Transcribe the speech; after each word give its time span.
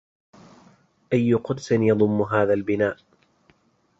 أي 1.13 1.33
قدس 1.33 1.71
يضم 1.71 2.21
هذا 2.21 2.53
البناء 2.53 2.97